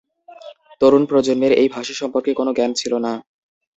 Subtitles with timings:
[0.81, 3.13] তরুণ প্রজন্মের এই ভাষা সম্পর্কে কোনও জ্ঞান ছিল না।